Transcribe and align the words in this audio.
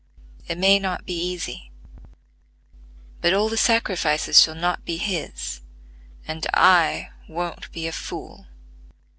It 0.47 0.57
may 0.57 0.79
not 0.79 1.05
be 1.05 1.13
easy; 1.13 1.71
but 3.21 3.35
all 3.35 3.49
the 3.49 3.55
sacrifices 3.55 4.41
shall 4.41 4.55
not 4.55 4.83
be 4.83 4.97
his, 4.97 5.61
and 6.27 6.47
I 6.55 7.11
won't 7.29 7.71
be 7.71 7.85
a 7.85 7.91
fool." 7.91 8.47